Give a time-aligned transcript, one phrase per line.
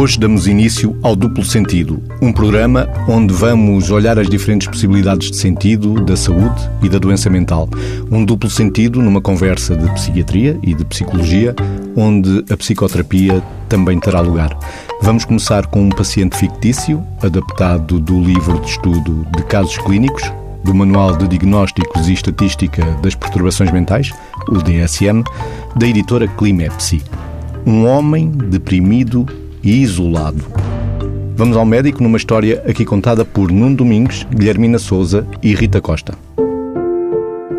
[0.00, 5.36] Hoje damos início ao Duplo Sentido, um programa onde vamos olhar as diferentes possibilidades de
[5.36, 7.68] sentido da saúde e da doença mental.
[8.10, 11.54] Um duplo sentido numa conversa de psiquiatria e de psicologia,
[11.94, 14.58] onde a psicoterapia também terá lugar.
[15.02, 20.22] Vamos começar com um paciente fictício, adaptado do livro de estudo de casos clínicos,
[20.64, 24.10] do Manual de Diagnósticos e Estatística das Perturbações Mentais,
[24.48, 25.22] o DSM,
[25.76, 27.02] da editora Climepsi.
[27.66, 29.26] Um homem deprimido
[29.62, 30.44] e isolado.
[31.36, 36.14] Vamos ao médico numa história aqui contada por Nuno Domingos, Guilhermina Souza e Rita Costa.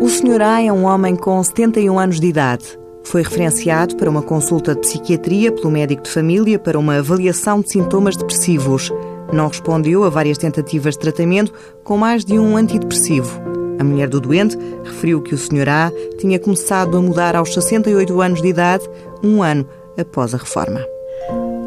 [0.00, 0.40] O Sr.
[0.40, 2.64] A é um homem com 71 anos de idade.
[3.04, 7.70] Foi referenciado para uma consulta de psiquiatria pelo médico de família para uma avaliação de
[7.70, 8.90] sintomas depressivos.
[9.32, 13.40] Não respondeu a várias tentativas de tratamento com mais de um antidepressivo.
[13.78, 15.68] A mulher do doente referiu que o Sr.
[15.68, 18.88] A tinha começado a mudar aos 68 anos de idade,
[19.24, 19.66] um ano
[19.98, 20.84] após a reforma.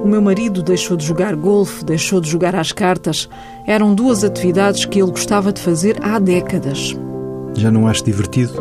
[0.05, 3.27] O meu marido deixou de jogar golfe, deixou de jogar às cartas.
[3.65, 6.95] Eram duas atividades que ele gostava de fazer há décadas.
[7.55, 8.53] Já não acho divertido?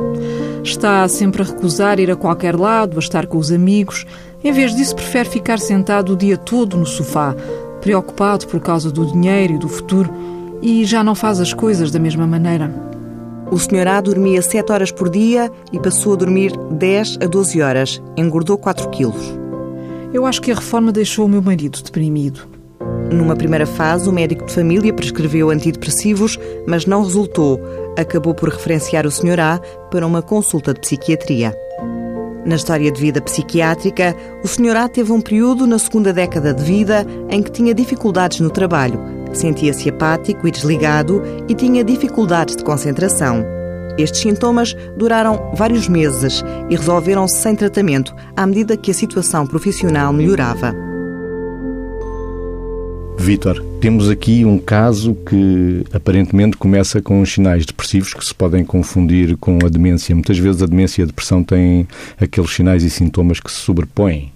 [0.64, 4.06] Está sempre a recusar ir a qualquer lado, a estar com os amigos.
[4.42, 7.36] Em vez disso, prefere ficar sentado o dia todo no sofá,
[7.82, 10.10] preocupado por causa do dinheiro e do futuro,
[10.62, 12.74] e já não faz as coisas da mesma maneira.
[13.50, 13.86] O Sr.
[13.86, 18.02] A dormia 7 horas por dia e passou a dormir 10 a 12 horas.
[18.16, 19.43] Engordou 4 quilos.
[20.14, 22.46] Eu acho que a reforma deixou o meu marido deprimido.
[23.12, 27.60] Numa primeira fase, o médico de família prescreveu antidepressivos, mas não resultou.
[27.98, 29.40] Acabou por referenciar o Sr.
[29.40, 31.52] A para uma consulta de psiquiatria.
[32.46, 34.76] Na história de vida psiquiátrica, o Sr.
[34.76, 39.00] A teve um período na segunda década de vida em que tinha dificuldades no trabalho,
[39.32, 43.44] sentia-se apático e desligado e tinha dificuldades de concentração.
[43.96, 50.12] Estes sintomas duraram vários meses e resolveram-se sem tratamento à medida que a situação profissional
[50.12, 50.74] melhorava.
[53.16, 59.36] Vítor, temos aqui um caso que aparentemente começa com sinais depressivos que se podem confundir
[59.38, 60.14] com a demência.
[60.14, 61.88] Muitas vezes a demência e a depressão têm
[62.20, 64.33] aqueles sinais e sintomas que se sobrepõem.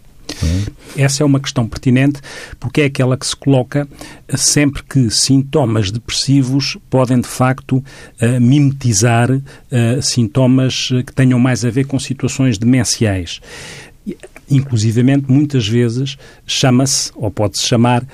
[0.96, 2.20] Essa é uma questão pertinente
[2.58, 3.88] porque é aquela que se coloca
[4.36, 9.42] sempre que sintomas depressivos podem, de facto, uh, mimetizar uh,
[10.02, 13.40] sintomas que tenham mais a ver com situações demenciais
[14.50, 16.16] inclusivamente, muitas vezes,
[16.46, 18.06] chama-se, ou pode-se chamar,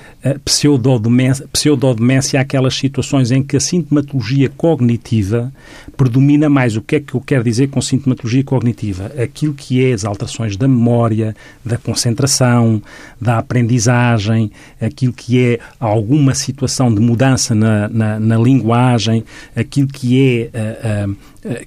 [0.43, 5.51] pseudodemência, pseudodemência aquelas situações em que a sintomatologia cognitiva
[5.95, 6.75] predomina mais.
[6.75, 9.11] O que é que eu quero dizer com sintomatologia cognitiva?
[9.21, 12.81] Aquilo que é as alterações da memória, da concentração,
[13.19, 19.23] da aprendizagem, aquilo que é alguma situação de mudança na, na, na linguagem,
[19.55, 21.17] aquilo que é uh, uh,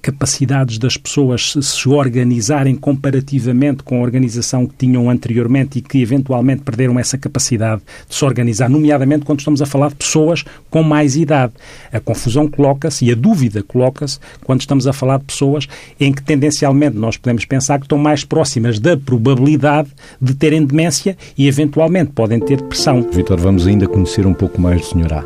[0.03, 6.63] capacidades das pessoas se organizarem comparativamente com a organização que tinham anteriormente e que eventualmente
[6.63, 11.17] perderam essa capacidade de se organizar, nomeadamente quando estamos a falar de pessoas com mais
[11.17, 11.53] idade.
[11.93, 15.69] A confusão coloca-se e a dúvida coloca-se quando estamos a falar de pessoas
[16.01, 19.89] em que tendencialmente nós podemos pensar que estão mais próximas da probabilidade
[20.21, 23.07] de terem demência e eventualmente podem ter depressão.
[23.13, 25.15] Vitor, vamos ainda conhecer um pouco mais do Sr.
[25.15, 25.25] A.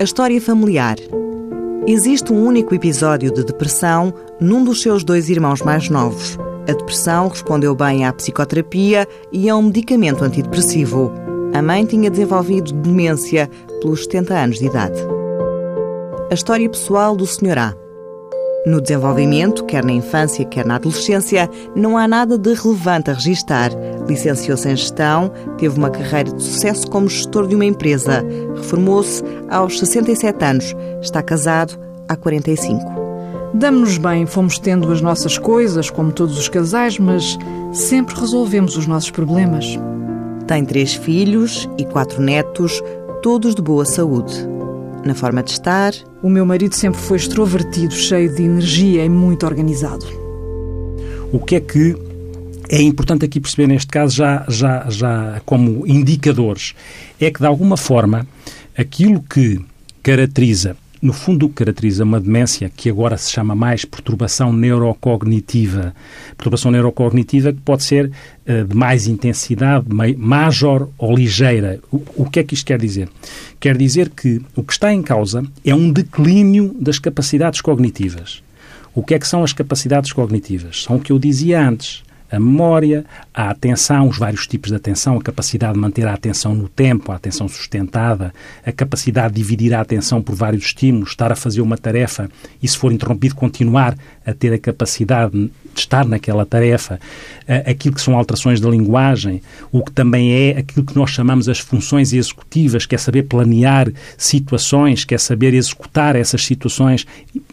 [0.00, 0.96] A história familiar
[1.90, 6.36] Existe um único episódio de depressão num dos seus dois irmãos mais novos.
[6.68, 11.10] A depressão respondeu bem à psicoterapia e a um medicamento antidepressivo.
[11.54, 13.48] A mãe tinha desenvolvido demência
[13.80, 15.00] pelos 70 anos de idade.
[16.30, 17.56] A história pessoal do Sr.
[17.56, 17.87] A.
[18.68, 23.70] No desenvolvimento, quer na infância, quer na adolescência, não há nada de relevante a registar.
[24.06, 28.22] Licenciou-se em gestão, teve uma carreira de sucesso como gestor de uma empresa.
[28.56, 30.76] Reformou-se aos 67 anos.
[31.00, 31.78] Está casado
[32.10, 32.78] há 45.
[33.54, 37.38] Damos-nos bem, fomos tendo as nossas coisas, como todos os casais, mas
[37.72, 39.78] sempre resolvemos os nossos problemas.
[40.46, 42.82] Tem três filhos e quatro netos,
[43.22, 44.57] todos de boa saúde
[45.08, 45.92] na forma de estar.
[46.22, 50.06] O meu marido sempre foi extrovertido, cheio de energia e muito organizado.
[51.32, 51.96] O que é que
[52.68, 56.74] é importante aqui perceber neste caso, já, já, já como indicadores,
[57.18, 58.26] é que de alguma forma
[58.76, 59.58] aquilo que
[60.02, 65.94] caracteriza no fundo, o que caracteriza uma demência, que agora se chama mais perturbação neurocognitiva,
[66.36, 68.10] perturbação neurocognitiva que pode ser
[68.46, 69.86] uh, de mais intensidade,
[70.16, 71.80] major ou ligeira.
[71.92, 73.08] O, o que é que isto quer dizer?
[73.60, 78.42] Quer dizer que o que está em causa é um declínio das capacidades cognitivas.
[78.94, 80.82] O que é que são as capacidades cognitivas?
[80.82, 85.16] São o que eu dizia antes a memória, a atenção, os vários tipos de atenção,
[85.16, 88.32] a capacidade de manter a atenção no tempo, a atenção sustentada,
[88.64, 92.28] a capacidade de dividir a atenção por vários estímulos, estar a fazer uma tarefa
[92.62, 93.96] e, se for interrompido, continuar
[94.28, 97.00] a ter a capacidade de estar naquela tarefa,
[97.64, 99.40] aquilo que são alterações da linguagem,
[99.72, 103.90] o que também é aquilo que nós chamamos as funções executivas, que é saber planear
[104.16, 107.06] situações, que é saber executar essas situações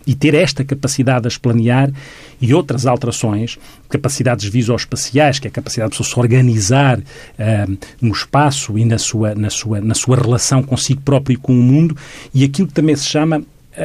[0.06, 1.92] e ter esta capacidade de as planear
[2.42, 3.58] e outras alterações,
[3.90, 9.34] capacidades visoespaciais, que é a capacidade de se organizar uh, no espaço e na sua,
[9.34, 11.96] na, sua, na sua relação consigo próprio e com o mundo,
[12.34, 13.42] e aquilo que também se chama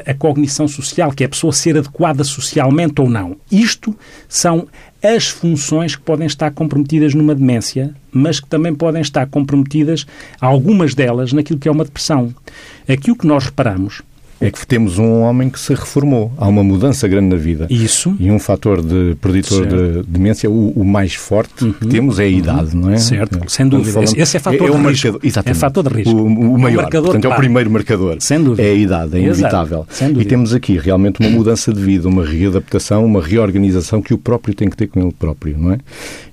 [0.06, 3.37] a cognição social, que é a pessoa ser adequada socialmente ou não.
[3.50, 3.96] Isto
[4.28, 4.66] são
[5.02, 10.06] as funções que podem estar comprometidas numa demência, mas que também podem estar comprometidas,
[10.40, 12.34] algumas delas, naquilo que é uma depressão.
[12.88, 14.02] Aqui o que nós reparamos
[14.40, 16.32] é que temos um homem que se reformou.
[16.38, 17.66] Há uma mudança grande na vida.
[17.69, 18.16] Isso.
[18.19, 20.02] E um fator de preditor certo.
[20.02, 21.72] de demência, o, o mais forte uhum.
[21.75, 22.82] que temos é a idade, uhum.
[22.82, 22.96] não é?
[22.96, 23.48] Certo, é.
[23.48, 24.02] sem dúvida.
[24.16, 24.82] Esse é fator é, é de risco.
[24.82, 25.56] Marcador, exatamente.
[25.56, 26.14] É fator de risco.
[26.14, 28.16] O, o maior, marcador, portanto, é o primeiro marcador.
[28.20, 28.62] Sem dúvida.
[28.62, 29.87] É a idade, é inevitável.
[29.90, 30.22] Sem dúvida.
[30.22, 34.54] E temos aqui realmente uma mudança de vida, uma readaptação, uma reorganização que o próprio
[34.54, 35.78] tem que ter com ele próprio, não é?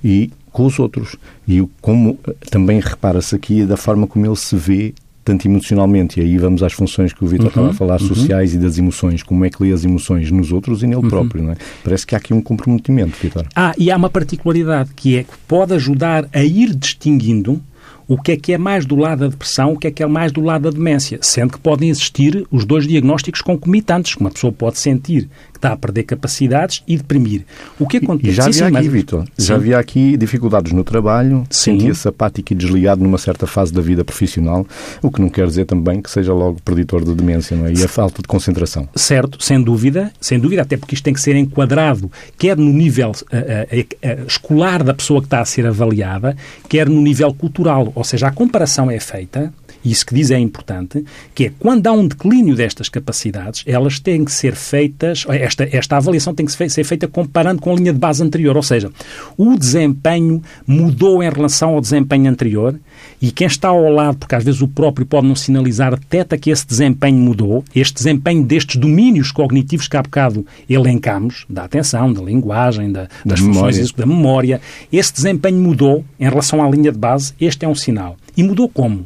[0.03, 1.17] E com os outros.
[1.47, 2.17] E como
[2.49, 4.93] também repara-se aqui da forma como ele se vê
[5.27, 8.07] tanto emocionalmente, e aí vamos às funções que o Vitor uhum, estava a falar, uhum.
[8.07, 11.09] sociais e das emoções, como é que lê as emoções nos outros e nele uhum.
[11.09, 11.57] próprio, não é?
[11.83, 13.45] Parece que há aqui um comprometimento, Vitor.
[13.53, 17.61] Ah, e há uma particularidade, que é que pode ajudar a ir distinguindo
[18.07, 20.07] o que é que é mais do lado da depressão, o que é que é
[20.07, 24.31] mais do lado da demência, sendo que podem existir os dois diagnósticos concomitantes, que uma
[24.31, 25.27] pessoa pode sentir
[25.57, 27.43] que está a perder capacidades e deprimir.
[27.79, 28.29] O que acontece?
[28.29, 28.87] E já havia aqui, mas...
[28.87, 33.81] Vitor, já havia aqui dificuldades no trabalho, sentia-se apático e desligado numa certa fase da
[33.81, 34.65] vida profissional,
[35.01, 37.73] o que não quer dizer também que seja logo preditor de demência, não é?
[37.73, 38.87] E a falta de concentração.
[38.95, 43.11] Certo, sem dúvida, sem dúvida, até porque isto tem que ser enquadrado, quer no nível
[43.11, 46.37] uh, uh, uh, escolar da pessoa que está a ser avaliada,
[46.69, 49.51] quer no nível cultural, ou seja, a comparação é feita
[49.87, 53.99] e isso que diz é importante, que é quando há um declínio destas capacidades, elas
[53.99, 57.93] têm que ser feitas, esta, esta avaliação tem que ser feita comparando com a linha
[57.93, 58.91] de base anterior, ou seja,
[59.37, 62.77] o desempenho mudou em relação ao desempenho anterior
[63.21, 66.49] e quem está ao lado, porque às vezes o próprio pode não sinalizar, detecta que
[66.49, 72.21] esse desempenho mudou, este desempenho destes domínios cognitivos que há bocado elencamos, da atenção, da
[72.21, 73.93] linguagem, da, das da funções memória.
[73.95, 74.61] da memória,
[74.91, 78.17] esse desempenho mudou em relação à linha de base, este é um sinal.
[78.35, 79.05] E mudou como?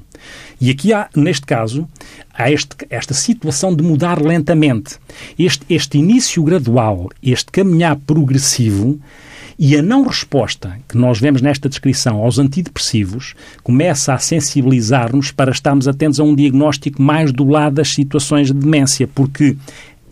[0.61, 1.89] E aqui há, neste caso,
[2.31, 4.97] há este, esta situação de mudar lentamente.
[5.37, 8.99] Este, este início gradual, este caminhar progressivo
[9.57, 15.51] e a não resposta que nós vemos nesta descrição aos antidepressivos começa a sensibilizar-nos para
[15.51, 19.57] estarmos atentos a um diagnóstico mais do lado das situações de demência, porque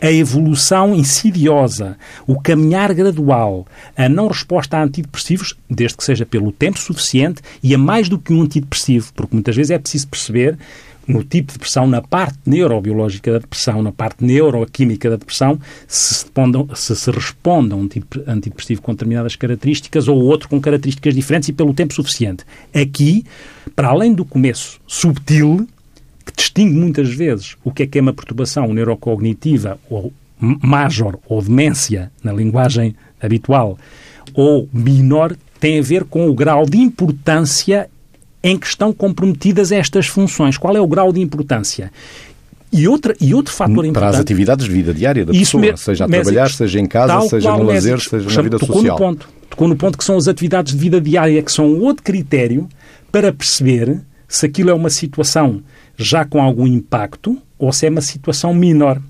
[0.00, 3.66] a evolução insidiosa, o caminhar gradual,
[3.96, 8.18] a não resposta a antidepressivos, desde que seja pelo tempo suficiente e a mais do
[8.18, 10.58] que um antidepressivo, porque muitas vezes é preciso perceber
[11.06, 16.14] no tipo de depressão, na parte neurobiológica da depressão, na parte neuroquímica da depressão, se
[16.14, 16.26] se,
[16.74, 21.48] se, se responde a um tipo antidepressivo com determinadas características ou outro com características diferentes
[21.48, 22.44] e pelo tempo suficiente.
[22.74, 23.24] Aqui,
[23.74, 25.66] para além do começo subtil,
[26.40, 32.10] distingue muitas vezes o que é que é uma perturbação neurocognitiva ou major ou demência
[32.24, 33.78] na linguagem habitual
[34.32, 37.88] ou menor tem a ver com o grau de importância
[38.42, 40.56] em que estão comprometidas estas funções.
[40.56, 41.92] Qual é o grau de importância?
[42.72, 43.92] E, outra, e outro fator importante...
[43.92, 47.28] Para as atividades de vida diária da pessoa, mesmo, seja a trabalhar, seja em casa,
[47.28, 48.98] seja no lazer, seja na vida tocou social.
[48.98, 52.02] No ponto, tocou no ponto que são as atividades de vida diária, que são outro
[52.02, 52.66] critério
[53.12, 55.60] para perceber se aquilo é uma situação
[56.02, 59.00] já com algum impacto ou se é uma situação menor,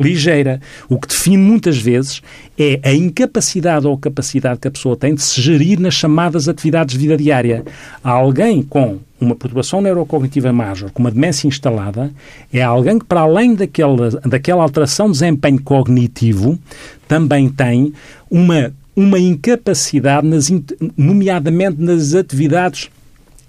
[0.00, 0.60] ligeira.
[0.88, 2.22] O que define muitas vezes
[2.58, 6.94] é a incapacidade ou capacidade que a pessoa tem de se gerir nas chamadas atividades
[6.94, 7.64] de vida diária.
[8.02, 12.10] Há alguém com uma perturbação neurocognitiva major, com uma demência instalada,
[12.50, 16.58] é alguém que, para além daquela, daquela alteração de desempenho cognitivo,
[17.06, 17.92] também tem
[18.30, 20.50] uma, uma incapacidade, nas,
[20.96, 22.88] nomeadamente nas atividades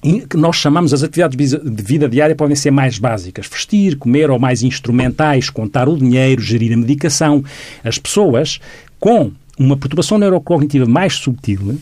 [0.01, 4.39] que nós chamamos as atividades de vida diária podem ser mais básicas, vestir, comer, ou
[4.39, 7.43] mais instrumentais, contar o dinheiro, gerir a medicação.
[7.83, 8.59] As pessoas
[8.99, 11.79] com uma perturbação neurocognitiva mais subtil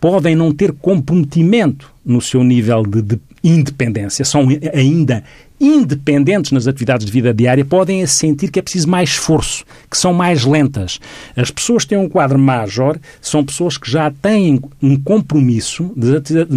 [0.00, 5.22] podem não ter comprometimento no seu nível de, de independência, são ainda
[5.60, 10.14] independentes nas atividades de vida diária, podem sentir que é preciso mais esforço, que são
[10.14, 10.98] mais lentas.
[11.36, 15.92] As pessoas que têm um quadro major são pessoas que já têm um compromisso,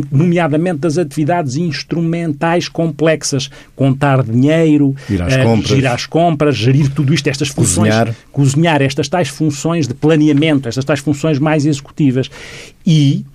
[0.09, 5.77] nomeadamente das atividades instrumentais complexas, contar dinheiro, ir às, uh, compras.
[5.77, 8.15] ir às compras, gerir tudo isto, estas funções, cozinhar.
[8.31, 12.29] cozinhar, estas tais funções de planeamento, estas tais funções mais executivas.
[12.85, 13.25] E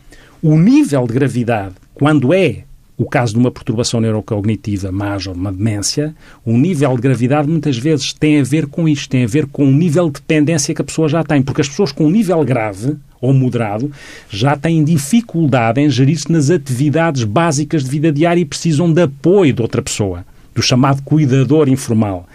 [0.40, 2.64] o nível de gravidade, quando é
[2.98, 6.14] o caso de uma perturbação neurocognitiva major, uma demência,
[6.44, 9.64] o nível de gravidade muitas vezes tem a ver com isto, tem a ver com
[9.64, 12.44] o nível de dependência que a pessoa já tem, porque as pessoas com um nível
[12.44, 13.90] grave ou moderado
[14.28, 19.52] já têm dificuldade em gerir-se nas atividades básicas de vida diária e precisam de apoio
[19.52, 22.26] de outra pessoa do chamado cuidador informal.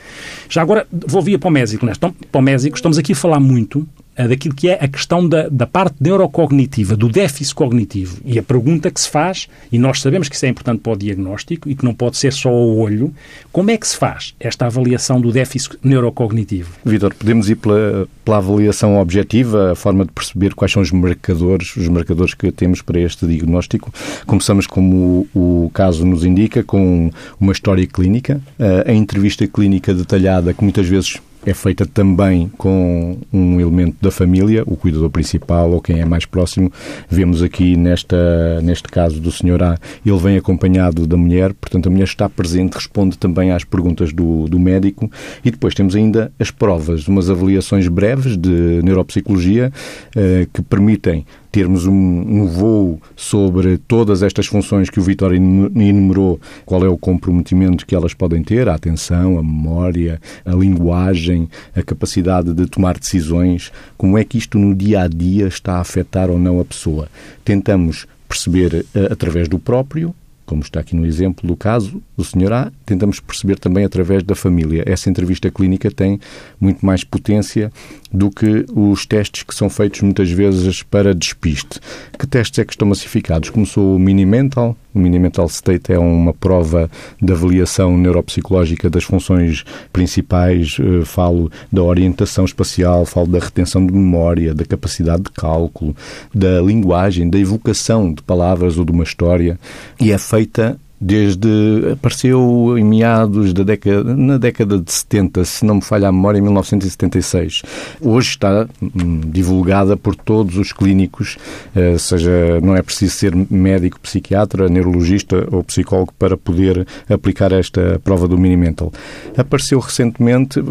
[0.49, 1.91] Já agora vou via para o médico, né?
[1.95, 5.65] Então, para o estamos aqui a falar muito daquilo que é a questão da, da
[5.65, 8.17] parte neurocognitiva, do déficit cognitivo.
[8.25, 10.95] E a pergunta que se faz, e nós sabemos que isso é importante para o
[10.95, 13.13] diagnóstico e que não pode ser só o olho,
[13.51, 16.71] como é que se faz esta avaliação do déficit neurocognitivo?
[16.85, 21.75] Vitor, podemos ir pela, pela avaliação objetiva, a forma de perceber quais são os marcadores,
[21.75, 23.93] os marcadores que temos para este diagnóstico.
[24.25, 28.41] Começamos, como o, o caso nos indica, com uma história clínica,
[28.85, 34.63] a entrevista clínica detalhada que muitas vezes é feita também com um elemento da família,
[34.65, 36.71] o cuidador principal ou quem é mais próximo.
[37.09, 41.89] Vemos aqui nesta, neste caso do senhor A, ele vem acompanhado da mulher, portanto a
[41.89, 45.09] mulher está presente, responde também às perguntas do, do médico
[45.43, 49.71] e depois temos ainda as provas, umas avaliações breves de neuropsicologia
[50.15, 56.41] eh, que permitem termos um, um voo sobre todas estas funções que o Vitória enumerou,
[56.65, 61.83] qual é o comprometimento que elas podem ter, a atenção, a memória, a linguagem, a
[61.83, 66.31] capacidade de tomar decisões, como é que isto no dia a dia está a afetar
[66.31, 67.07] ou não a pessoa.
[67.45, 70.15] Tentamos perceber uh, através do próprio,
[70.47, 72.51] como está aqui no exemplo do caso do Sr.
[72.51, 74.83] A, tentamos perceber também através da família.
[74.85, 76.19] Essa entrevista clínica tem
[76.59, 77.71] muito mais potência
[78.13, 81.79] do que os testes que são feitos muitas vezes para despiste.
[82.17, 83.49] Que testes é que estão massificados?
[83.49, 84.77] Começou o Mini Mental.
[84.93, 86.89] O Mini Mental State é uma prova
[87.19, 90.77] de avaliação neuropsicológica das funções principais.
[90.79, 95.95] Eh, falo da orientação espacial, falo da retenção de memória, da capacidade de cálculo,
[96.33, 99.59] da linguagem, da evocação de palavras ou de uma história.
[99.99, 105.75] E é feita desde apareceu em meados da década na década de 70, se não
[105.75, 107.61] me falha a memória, em 1976.
[108.01, 111.37] Hoje está hum, divulgada por todos os clínicos,
[111.75, 117.99] uh, seja não é preciso ser médico, psiquiatra, neurologista ou psicólogo para poder aplicar esta
[118.03, 118.91] prova do Minimental.
[119.37, 120.61] Apareceu recentemente,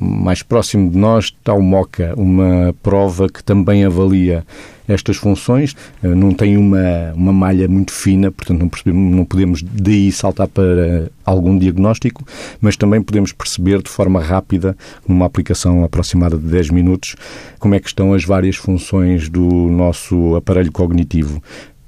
[0.00, 4.44] mais próximo de nós, está o MOCA, uma prova que também avalia
[4.88, 9.62] estas funções, eh, não tem uma, uma malha muito fina, portanto não, percebemos, não podemos
[9.62, 12.24] daí saltar para algum diagnóstico,
[12.60, 14.76] mas também podemos perceber de forma rápida,
[15.06, 17.16] numa aplicação aproximada de 10 minutos,
[17.58, 21.42] como é que estão as várias funções do nosso aparelho cognitivo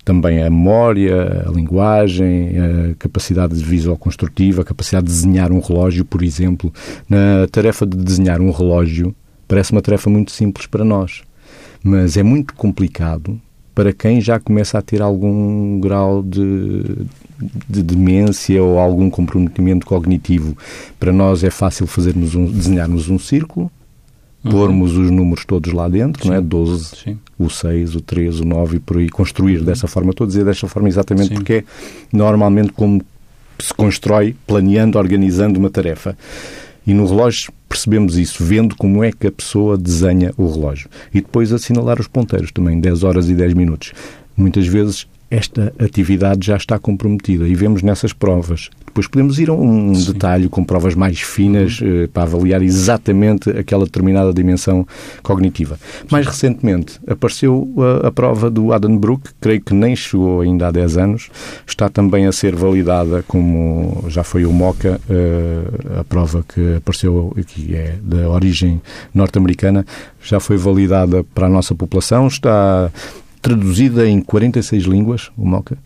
[0.04, 5.60] também a memória, a linguagem, a capacidade de visual construtiva, a capacidade de desenhar um
[5.60, 6.72] relógio, por exemplo.
[7.06, 9.14] Na tarefa de desenhar um relógio,
[9.46, 11.27] parece uma tarefa muito simples para nós
[11.88, 13.40] mas é muito complicado
[13.74, 16.82] para quem já começa a ter algum grau de,
[17.68, 20.56] de demência ou algum comprometimento cognitivo.
[20.98, 23.70] Para nós é fácil fazermos um, desenharmos um círculo,
[24.44, 24.50] uhum.
[24.50, 26.28] pormos os números todos lá dentro, Sim.
[26.28, 26.40] não é?
[26.40, 27.18] 12, Sim.
[27.38, 29.64] o 6, o 3, o 9 e por aí, construir uhum.
[29.64, 30.10] dessa forma.
[30.10, 31.34] Estou a dizer desta forma exatamente Sim.
[31.34, 31.64] porque é
[32.12, 33.00] normalmente como
[33.58, 36.18] se constrói planeando, organizando uma tarefa.
[36.88, 40.88] E no relógio percebemos isso, vendo como é que a pessoa desenha o relógio.
[41.12, 43.92] E depois assinalar os ponteiros também, 10 horas e 10 minutos.
[44.34, 48.70] Muitas vezes esta atividade já está comprometida e vemos nessas provas.
[48.88, 50.12] Depois podemos ir a um Sim.
[50.12, 52.04] detalhe com provas mais finas uhum.
[52.04, 54.86] eh, para avaliar exatamente aquela determinada dimensão
[55.22, 55.78] cognitiva.
[56.10, 57.68] Mais recentemente apareceu
[58.02, 61.30] a, a prova do Adenbrook, creio que nem chegou ainda há 10 anos,
[61.66, 67.34] está também a ser validada como já foi o MOCA, eh, a prova que apareceu
[67.38, 68.80] aqui é da origem
[69.14, 69.84] norte-americana,
[70.22, 72.90] já foi validada para a nossa população, está
[73.40, 75.78] traduzida em 46 línguas, o MOCA.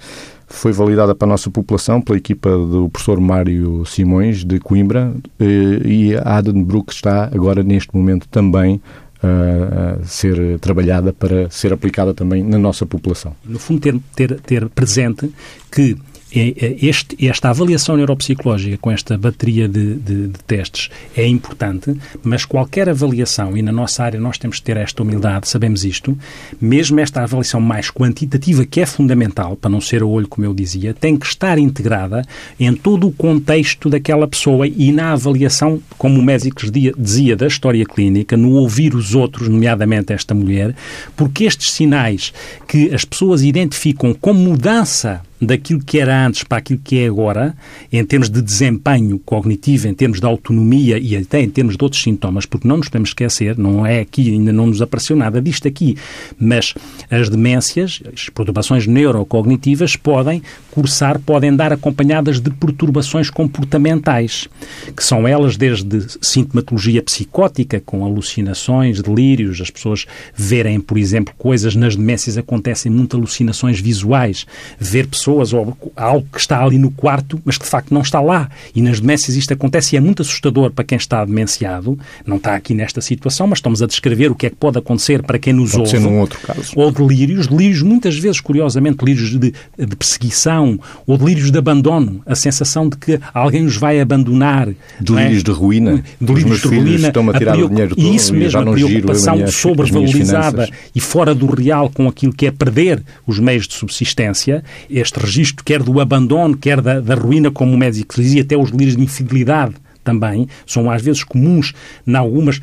[0.52, 5.80] Foi validada para a nossa população pela equipa do professor Mário Simões, de Coimbra, eh,
[5.84, 8.80] e a Adenbrook está agora, neste momento, também
[9.22, 13.34] a ser trabalhada para ser aplicada também na nossa população.
[13.44, 15.30] No fundo, ter, ter, ter presente
[15.70, 15.96] que
[16.34, 22.88] este, esta avaliação neuropsicológica com esta bateria de, de, de, testes é importante, mas qualquer
[22.88, 26.16] avaliação, e na nossa área nós temos que ter esta humildade, sabemos isto,
[26.60, 30.54] mesmo esta avaliação mais quantitativa, que é fundamental, para não ser a olho, como eu
[30.54, 32.22] dizia, tem que estar integrada
[32.58, 36.62] em todo o contexto daquela pessoa e na avaliação, como o médico
[36.98, 40.74] dizia, da história clínica, no ouvir os outros, nomeadamente esta mulher,
[41.16, 42.32] porque estes sinais
[42.66, 47.54] que as pessoas identificam como mudança daquilo que era antes para aquilo que é agora,
[47.92, 52.00] em termos de desempenho cognitivo, em termos de autonomia e até em termos de outros
[52.00, 55.66] sintomas, porque não nos podemos esquecer, não é aqui, ainda não nos apareceu nada disto
[55.66, 55.96] aqui,
[56.38, 56.74] mas
[57.10, 64.48] as demências, as perturbações neurocognitivas podem cursar, podem dar acompanhadas de perturbações comportamentais,
[64.96, 71.74] que são elas desde sintomatologia psicótica, com alucinações, delírios, as pessoas verem, por exemplo, coisas
[71.74, 74.46] nas demências acontecem muito alucinações visuais,
[74.78, 78.20] ver pessoas ou algo que está ali no quarto, mas que de facto não está
[78.20, 78.50] lá.
[78.74, 82.54] E nas demências isto acontece e é muito assustador para quem está demenciado, não está
[82.54, 85.52] aqui nesta situação, mas estamos a descrever o que é que pode acontecer para quem
[85.52, 85.90] nos pode ouve.
[85.90, 86.72] Ser num outro caso.
[86.76, 92.34] Ou delírios, delírios muitas vezes, curiosamente, delírios de, de perseguição ou delírios de abandono, a
[92.34, 94.68] sensação de que alguém os vai abandonar.
[95.00, 95.44] Delírios é?
[95.44, 96.02] de ruína.
[96.20, 97.08] Delírios de ruína.
[97.08, 101.34] Estão a tirar a o dinheiro todo e isso mesmo, a preocupação sobrevalorizada e fora
[101.34, 106.00] do real com aquilo que é perder os meios de subsistência, este registro quer do
[106.00, 109.74] abandono, quer da, da ruína, como o médico dizia, até os delírios de infidelidade
[110.04, 111.72] também, são às vezes comuns
[112.06, 112.60] em algumas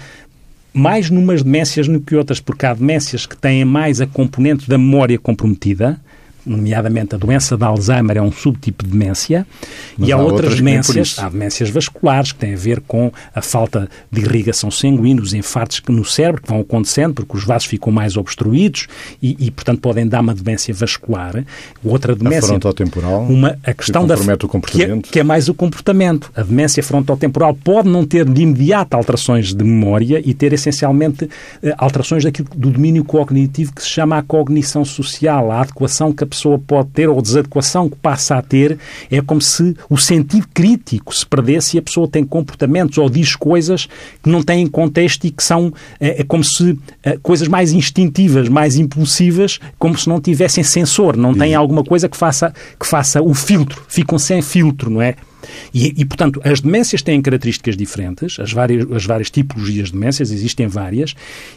[0.73, 4.77] mais numas demências do que outras, porque há demências que têm mais a componente da
[4.77, 5.99] memória comprometida,
[6.49, 9.45] nomeadamente a doença de Alzheimer é um subtipo de demência,
[9.97, 13.41] Mas e há, há outras demências, há demências vasculares que têm a ver com a
[13.41, 17.91] falta de irrigação sanguínea, os infartos no cérebro que vão acontecendo porque os vasos ficam
[17.91, 18.87] mais obstruídos
[19.21, 21.43] e, e portanto, podem dar uma demência vascular.
[21.83, 22.39] Outra demência...
[22.39, 25.03] A frontotemporal, uma, a questão que da, o comportamento.
[25.03, 26.31] Que é, que é mais o comportamento.
[26.35, 31.29] A demência frontotemporal pode não ter de imediato alterações de memória e ter essencialmente
[31.61, 36.23] eh, alterações daquilo, do domínio cognitivo que se chama a cognição social, a adequação que
[36.23, 38.77] a pessoa pode ter ou desadequação que passa a ter,
[39.11, 43.35] é como se o sentido crítico se perdesse e a pessoa tem comportamentos ou diz
[43.35, 43.87] coisas
[44.23, 48.47] que não têm contexto e que são é, é como se é, coisas mais instintivas,
[48.47, 53.21] mais impulsivas, como se não tivessem sensor, não têm alguma coisa que faça, que faça
[53.21, 55.15] o filtro, ficam sem filtro, não é?
[55.73, 60.31] E, e, portanto, as demências têm características diferentes, as várias, as várias tipologias de demências,
[60.31, 61.15] existem várias,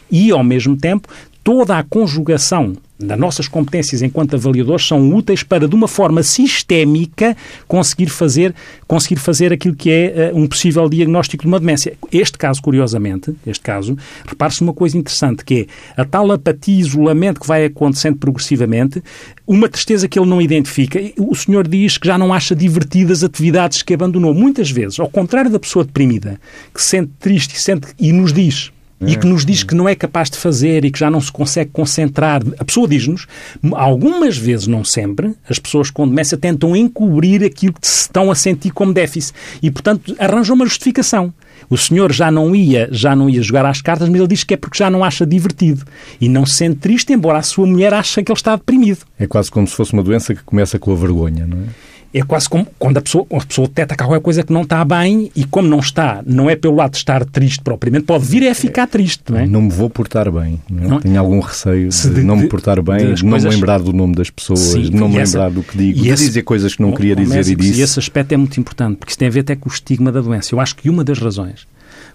[0.09, 1.07] e, ao mesmo tempo,
[1.43, 7.35] toda a conjugação das nossas competências enquanto avaliadores são úteis para, de uma forma sistémica,
[7.67, 8.55] conseguir fazer,
[8.87, 11.97] conseguir fazer aquilo que é uh, um possível diagnóstico de uma demência.
[12.11, 16.79] Este caso, curiosamente, este caso, repare-se uma coisa interessante, que é a tal apatia e
[16.79, 19.03] isolamento que vai acontecendo progressivamente,
[19.45, 20.99] uma tristeza que ele não identifica.
[21.17, 24.33] O senhor diz que já não acha divertidas atividades que abandonou.
[24.33, 26.39] Muitas vezes, ao contrário da pessoa deprimida,
[26.73, 28.71] que se sente triste e, sente, e nos diz
[29.07, 31.31] e que nos diz que não é capaz de fazer e que já não se
[31.31, 32.41] consegue concentrar.
[32.59, 33.27] A pessoa diz-nos,
[33.73, 38.35] algumas vezes, não sempre, as pessoas com demência tentam encobrir aquilo que se estão a
[38.35, 41.33] sentir como déficit e, portanto, arranjam uma justificação.
[41.69, 44.53] O senhor já não ia, já não ia jogar às cartas, mas ele diz que
[44.53, 45.85] é porque já não acha divertido
[46.19, 48.99] e não se sente triste, embora a sua mulher ache que ele está deprimido.
[49.17, 51.92] É quase como se fosse uma doença que começa com a vergonha, não é?
[52.13, 54.85] É quase como quando a pessoa, a pessoa detecta que alguma coisa que não está
[54.85, 58.43] bem e como não está, não é pelo lado de estar triste propriamente, pode vir
[58.43, 59.47] é ficar triste, não é?
[59.47, 60.87] Não me vou portar bem, não, é?
[60.87, 63.91] não Tenho algum receio de, de, não me portar bem, de, não me lembrar do
[63.91, 66.43] nome das pessoas, sim, de não me essa, lembrar do que digo, de esse, dizer
[66.43, 67.79] coisas que não queria dizer e disse.
[67.79, 70.11] E esse aspecto é muito importante, porque isso tem a ver até com o estigma
[70.11, 70.53] da doença.
[70.53, 71.67] Eu acho que uma das razões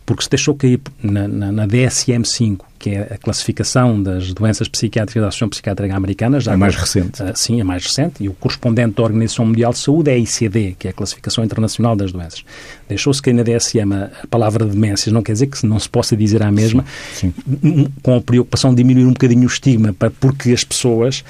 [0.09, 5.21] porque se deixou cair na, na, na DSM-5 que é a classificação das doenças psiquiátricas
[5.21, 6.39] da Associação Psiquiátrica Americana.
[6.39, 7.23] Já é mais recente.
[7.23, 8.23] Uh, sim, é mais recente.
[8.23, 11.43] E o correspondente da Organização Mundial de Saúde é a ICD, que é a Classificação
[11.43, 12.45] Internacional das Doenças.
[12.89, 16.17] Deixou-se cair na DSM a, a palavra demências, não quer dizer que não se possa
[16.17, 17.89] dizer a mesma, sim, sim.
[18.03, 21.25] com a preocupação de diminuir um bocadinho o estigma, porque as pessoas,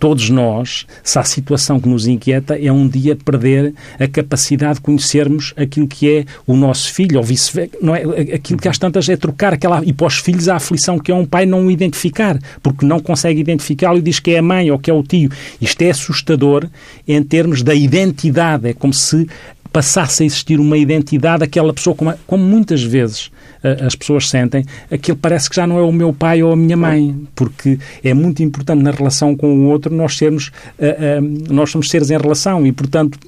[0.00, 4.80] todos nós, se a situação que nos inquieta é um dia perder a capacidade de
[4.80, 8.02] conhecermos aquilo que é o nosso filho, ou vice-versa, não é?
[8.34, 11.14] Aquilo que às tantas é trocar aquela, e para os filhos a aflição que é
[11.14, 14.78] um pai não identificar, porque não consegue identificá-lo e diz que é a mãe ou
[14.78, 15.30] que é o tio.
[15.60, 16.66] Isto é assustador
[17.06, 18.68] em termos da identidade.
[18.68, 19.26] É como se
[19.72, 23.26] passasse a existir uma identidade daquela pessoa, como, como muitas vezes
[23.62, 26.56] uh, as pessoas sentem, aquilo parece que já não é o meu pai ou a
[26.56, 31.54] minha mãe, porque é muito importante na relação com o outro nós sermos, uh, uh,
[31.54, 33.18] nós somos seres em relação e, portanto,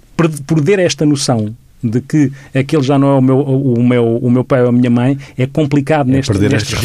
[0.46, 4.44] perder esta noção de que aquele já não é o meu, o meu, o meu
[4.44, 6.76] pai ou a minha mãe, é complicado é neste, perder neste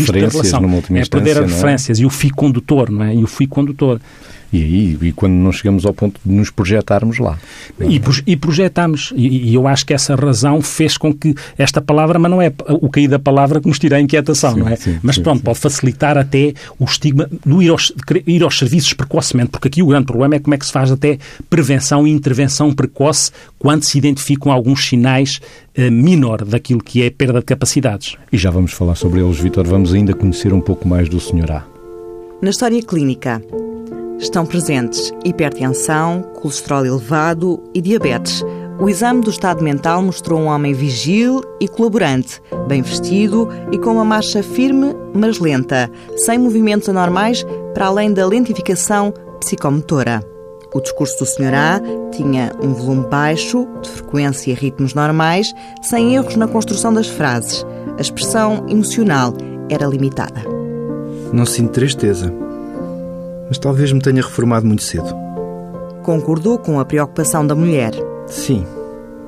[0.62, 1.54] numa última É perder as é?
[1.54, 3.14] referências e o fio condutor, não é?
[3.14, 4.00] E o fio condutor.
[4.56, 7.38] E aí, e quando não chegamos ao ponto de nos projetarmos lá.
[7.82, 9.12] E, e projetamos.
[9.14, 12.54] E, e, eu acho que essa razão fez com que esta palavra, mas não é
[12.70, 14.78] o cair da palavra que nos tira a inquietação, sim, não é?
[14.78, 17.92] Sim, mas sim, pronto, pode facilitar até o estigma do ir aos,
[18.26, 20.90] ir aos serviços precocemente, porque aqui o grande problema é como é que se faz
[20.90, 21.18] até
[21.50, 25.42] prevenção e intervenção precoce quando se identificam alguns sinais
[25.78, 28.16] uh, menor daquilo que é perda de capacidades.
[28.32, 29.68] E já vamos falar sobre eles, Vitor.
[29.68, 31.52] Vamos ainda conhecer um pouco mais do Sr.
[31.52, 31.66] A.
[32.42, 33.42] Na história clínica,
[34.20, 38.44] Estão presentes hipertensão, colesterol elevado e diabetes.
[38.80, 43.92] O exame do estado mental mostrou um homem vigil e colaborante, bem vestido e com
[43.92, 50.22] uma marcha firme, mas lenta, sem movimentos anormais para além da lentificação psicomotora.
[50.74, 51.54] O discurso do Sr.
[51.54, 57.08] A tinha um volume baixo, de frequência e ritmos normais, sem erros na construção das
[57.08, 57.66] frases.
[57.98, 59.34] A expressão emocional
[59.70, 60.44] era limitada.
[61.32, 62.34] Não sinto tristeza,
[63.48, 65.14] mas talvez me tenha reformado muito cedo.
[66.04, 67.94] Concordou com a preocupação da mulher.
[68.28, 68.66] Sim,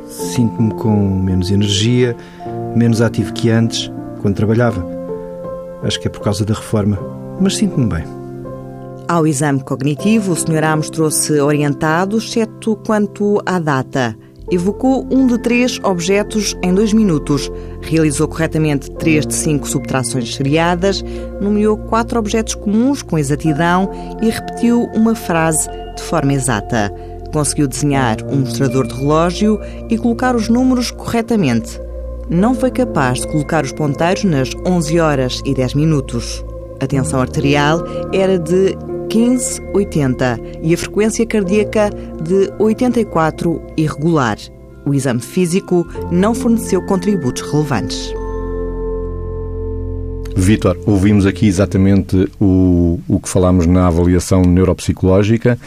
[0.08, 2.16] sinto-me com menos energia,
[2.76, 4.86] menos ativo que antes, quando trabalhava.
[5.84, 6.98] Acho que é por causa da reforma,
[7.40, 8.04] mas sinto-me bem.
[9.08, 10.64] Ao exame cognitivo, o Sr.
[10.64, 14.18] A mostrou-se orientado, exceto quanto à data.
[14.50, 21.04] Evocou um de três objetos em dois minutos, realizou corretamente três de cinco subtrações seriadas,
[21.42, 26.94] nomeou quatro objetos comuns com exatidão e repetiu uma frase de forma exata.
[27.34, 31.82] Conseguiu desenhar um mostrador de relógio e colocar os números corretamente.
[32.30, 36.44] Não foi capaz de colocar os ponteiros nas 11 horas e 10 minutos.
[36.80, 37.84] A tensão arterial
[38.14, 38.78] era de
[39.14, 41.90] 1580 e a frequência cardíaca
[42.22, 44.38] de 84 irregular.
[44.86, 48.14] O exame físico não forneceu contributos relevantes.
[50.36, 55.60] Vítor, ouvimos aqui exatamente o, o que falámos na avaliação neuropsicológica.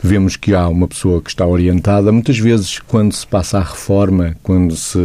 [0.00, 2.12] Vemos que há uma pessoa que está orientada.
[2.12, 4.98] Muitas vezes, quando se passa a reforma, quando se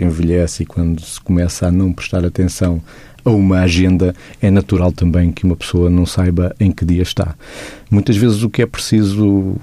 [0.00, 2.82] envelhece e quando se começa a não prestar atenção
[3.24, 7.34] a uma agenda, é natural também que uma pessoa não saiba em que dia está.
[7.90, 9.56] Muitas vezes o que é preciso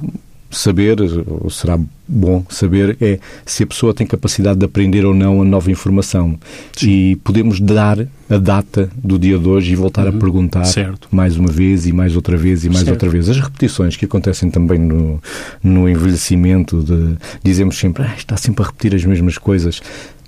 [0.52, 0.98] saber,
[1.28, 5.46] ou será bom saber, é se a pessoa tem capacidade de aprender ou não a
[5.46, 6.38] nova informação.
[6.74, 6.90] Sim.
[6.90, 10.18] E podemos dar a data do dia de hoje e voltar uhum.
[10.18, 11.08] a perguntar certo.
[11.12, 12.92] mais uma vez e mais outra vez e mais certo.
[12.92, 13.30] outra vez.
[13.30, 15.22] As repetições que acontecem também no,
[15.64, 19.82] no envelhecimento, de, dizemos sempre, ah, está sempre a repetir as mesmas coisas.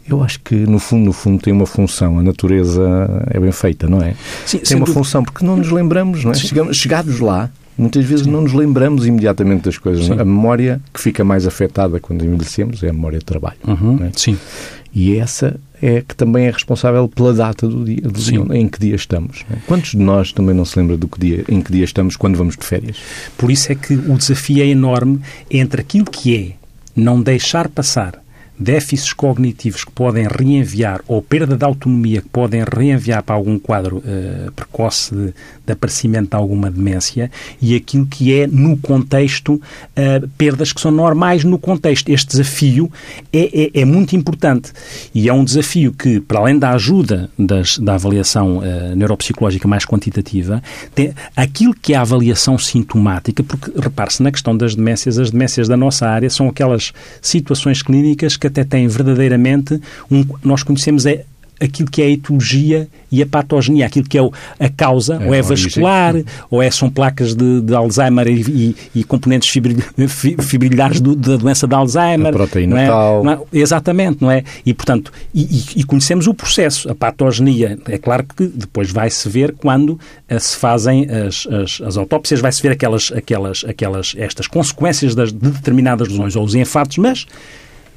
[0.07, 2.19] Eu acho que, no fundo, no fundo, tem uma função.
[2.19, 2.83] A natureza
[3.31, 4.15] é bem feita, não é?
[4.45, 5.03] Sim, tem uma dúvida.
[5.03, 6.35] função, porque não nos lembramos, não é?
[6.35, 8.31] Chegamos, chegados lá, muitas vezes Sim.
[8.31, 10.09] não nos lembramos imediatamente das coisas.
[10.09, 10.13] É?
[10.13, 13.57] A memória que fica mais afetada quando envelhecemos é a memória de trabalho.
[13.65, 14.05] Uhum.
[14.05, 14.11] É?
[14.15, 14.37] Sim.
[14.93, 18.79] E essa é que também é responsável pela data do dia, do dia em que
[18.79, 19.43] dia estamos.
[19.51, 19.55] É?
[19.65, 22.37] Quantos de nós também não se lembra do que dia, em que dia estamos quando
[22.37, 22.97] vamos de férias?
[23.37, 26.63] Por isso é que o desafio é enorme entre aquilo que é
[26.95, 28.22] não deixar passar
[28.57, 33.97] déficits cognitivos que podem reenviar ou perda de autonomia que podem reenviar para algum quadro
[33.97, 35.33] uh, precoce de,
[35.65, 40.91] de, aparecimento de alguma demência e aquilo que é no contexto uh, perdas que são
[40.91, 42.09] normais no contexto.
[42.09, 42.91] Este desafio
[43.31, 44.71] é, é, é, muito importante
[45.13, 49.85] e é um desafio que, para além da ajuda das, da avaliação uh, neuropsicológica mais
[49.85, 50.61] quantitativa,
[50.93, 55.67] tem aquilo que é a avaliação sintomática, porque repare-se na questão das demências, as demências
[55.67, 59.79] da nossa área são aquelas situações clínicas que até têm verdadeiramente
[60.11, 61.23] um, nós conhecemos é
[61.61, 64.21] aquilo que é a etologia e a patogenia, aquilo que é
[64.59, 66.15] a causa, é, ou é vascular,
[66.49, 69.77] ou é, são placas de, de Alzheimer e, e, e componentes fibril,
[70.41, 72.29] fibrilares do, da doença de Alzheimer.
[72.29, 72.87] A proteína é?
[72.87, 73.23] tal.
[73.23, 73.39] Não é?
[73.53, 74.43] Exatamente, não é?
[74.65, 77.77] E, portanto, e, e, conhecemos o processo, a patogenia.
[77.87, 82.61] É claro que depois vai-se ver quando uh, se fazem as, as, as autópsias, vai-se
[82.61, 87.25] ver aquelas, aquelas, aquelas, estas consequências das, de determinadas lesões ou os infartos, mas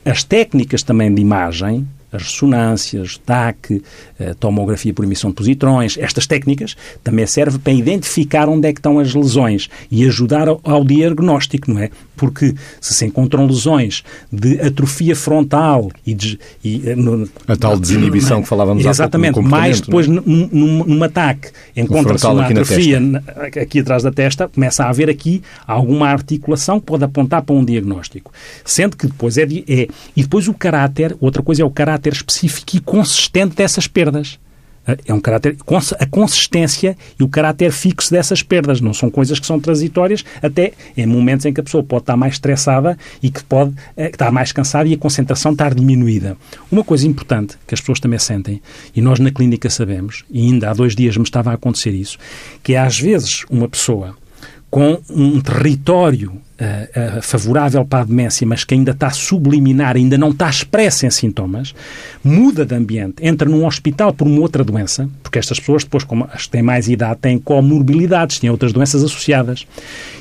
[0.07, 1.87] as técnicas também de imagem,
[2.17, 3.83] as ressonâncias, TAC,
[4.19, 8.79] a tomografia por emissão de positrões, estas técnicas também servem para identificar onde é que
[8.79, 11.91] estão as lesões e ajudar ao, diagnóstico, não é?
[12.17, 14.03] Porque se se encontram lesões
[14.33, 19.35] de atrofia frontal e, de, e eh, no, a tal desinibição que falávamos Exatamente, há
[19.35, 20.11] pouco mais depois é?
[20.11, 23.01] num, num, num ataque encontra-se uma aqui atrofia
[23.61, 27.65] aqui atrás da testa, começa a haver aqui alguma articulação que pode apontar para um
[27.65, 28.33] diagnóstico.
[28.65, 32.77] Sendo que depois é, é e depois o caráter, outra coisa é o caráter específico
[32.77, 34.39] e consistente dessas perdas.
[35.05, 35.57] É um caráter,
[35.99, 38.81] a consistência e o caráter fixo dessas perdas.
[38.81, 42.17] Não são coisas que são transitórias, até em momentos em que a pessoa pode estar
[42.17, 46.37] mais estressada e que pode eh, estar mais cansada e a concentração estar diminuída.
[46.71, 48.63] Uma coisa importante que as pessoas também sentem,
[48.95, 52.17] e nós na clínica sabemos, e ainda há dois dias me estava a acontecer isso,
[52.63, 54.17] que é às vezes uma pessoa
[54.77, 60.19] com um território uh, uh, favorável para a demência, mas que ainda está subliminar, ainda
[60.19, 61.75] não está expressa em sintomas,
[62.23, 66.29] muda de ambiente, entra num hospital por uma outra doença, porque estas pessoas depois, como
[66.31, 69.67] as que têm mais idade, têm comorbilidades, têm outras doenças associadas,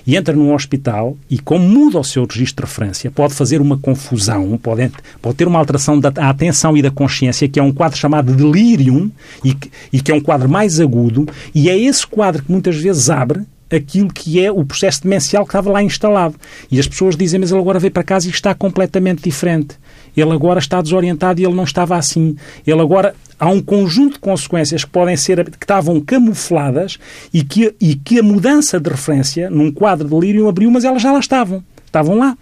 [0.07, 3.77] e entra num hospital e, como muda o seu registro de referência, pode fazer uma
[3.77, 4.89] confusão, pode,
[5.21, 9.11] pode ter uma alteração da atenção e da consciência, que é um quadro chamado delirium,
[9.43, 12.77] e que, e que é um quadro mais agudo, e é esse quadro que muitas
[12.77, 16.35] vezes abre aquilo que é o processo demencial que estava lá instalado.
[16.71, 19.77] E as pessoas dizem, mas ele agora veio para casa e está completamente diferente.
[20.15, 22.35] Ele agora está desorientado e ele não estava assim.
[22.65, 26.97] Ele agora há um conjunto de consequências que podem ser que estavam camufladas
[27.33, 31.01] e que, e que a mudança de referência num quadro de delírio abriu, mas elas
[31.01, 31.63] já lá estavam.
[31.85, 32.37] Estavam lá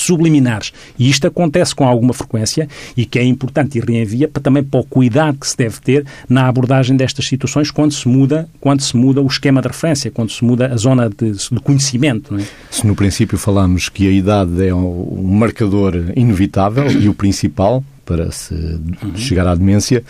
[0.00, 0.72] subliminares.
[0.98, 4.80] E isto acontece com alguma frequência e que é importante e reenvia para, também para
[4.80, 8.96] o cuidado que se deve ter na abordagem destas situações quando se muda, quando se
[8.96, 12.36] muda o esquema de referência, quando se muda a zona de, de conhecimento.
[12.36, 12.42] É?
[12.70, 18.30] Se no princípio falamos que a idade é um marcador inevitável e o principal para
[18.30, 19.16] se uhum.
[19.16, 20.02] chegar à demência,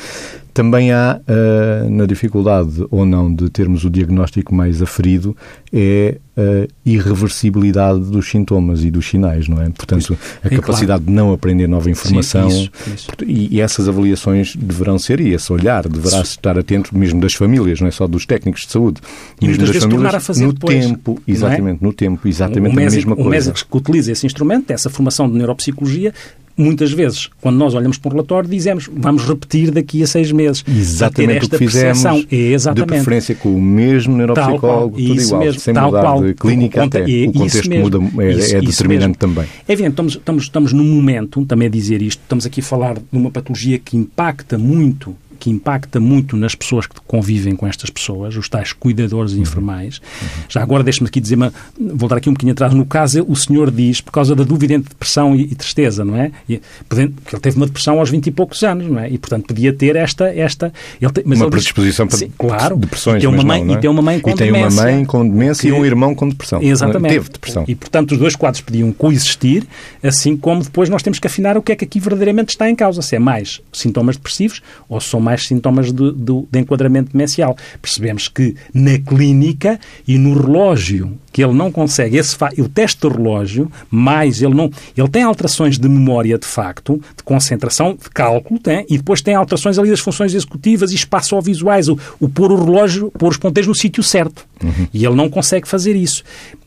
[0.54, 5.37] também há, uh, na dificuldade ou não de termos o diagnóstico mais aferido,
[5.72, 9.70] é a irreversibilidade dos sintomas e dos sinais, não é?
[9.70, 11.04] Portanto, a é capacidade claro.
[11.04, 13.09] de não aprender nova informação Sim, isso, isso.
[13.26, 16.30] E, essas avaliações deverão ser, e esse olhar deverá Sim.
[16.30, 19.00] estar atento mesmo das famílias, não é só dos técnicos de saúde.
[19.40, 21.87] E mesmo das famílias, a fazer no depois, tempo, exatamente, é?
[21.87, 23.28] no tempo, exatamente o, o a mesma coisa.
[23.28, 26.12] O médico que utiliza esse instrumento, essa formação de neuropsicologia,
[26.57, 30.64] muitas vezes, quando nós olhamos para um relatório, dizemos vamos repetir daqui a seis meses.
[30.66, 32.87] Exatamente o que fizemos, exatamente.
[32.87, 37.01] de preferência com o mesmo neuropsicólogo, tudo igual, mesmo, sem mudar qual, de clínica até.
[37.01, 39.45] É, o contexto muda, é, isso, é determinante também.
[39.69, 42.95] É evidente, estamos, estamos, estamos num momento, também a dizer isto, estamos aqui a falar
[42.95, 47.90] de uma patologia que impacta muito que impacta muito nas pessoas que convivem com estas
[47.90, 49.99] pessoas, os tais cuidadores e enfermais.
[49.99, 50.29] Uhum.
[50.49, 51.38] Já agora deixe-me aqui dizer,
[51.79, 54.90] voltar aqui um bocadinho atrás, no caso o senhor diz, por causa da dúvida entre
[54.90, 56.31] depressão e, e tristeza, não é?
[56.49, 59.11] E, porque ele teve uma depressão aos 20 e poucos anos, não é?
[59.11, 60.27] E, portanto, podia ter esta...
[60.35, 63.64] esta ele te, mas uma predisposição diz, para sim, claro, depressões, e tem uma mãe,
[63.64, 63.79] não, é?
[63.79, 64.81] e tem uma mãe com e tem demência.
[64.81, 66.62] uma mãe com demência que, e um irmão com depressão.
[66.62, 67.12] Exatamente.
[67.12, 67.64] Teve depressão.
[67.66, 69.66] E, portanto, os dois quadros podiam coexistir,
[70.03, 72.75] assim como depois nós temos que afinar o que é que aqui verdadeiramente está em
[72.75, 73.03] causa.
[73.03, 77.56] Se é mais sintomas depressivos ou são mais sintomas de do, de enquadramento demencial.
[77.82, 83.11] Percebemos que na clínica e no relógio que ele não consegue, esse o teste do
[83.11, 84.70] relógio, mais ele não.
[84.96, 89.35] Ele tem alterações de memória de facto, de concentração, de cálculo, tem, e depois tem
[89.35, 93.68] alterações ali das funções executivas e espaço-visuais, o, o pôr o relógio, pôr os ponteiros
[93.68, 94.46] no sítio certo.
[94.64, 94.88] Uhum.
[94.94, 96.25] E ele não consegue fazer isso.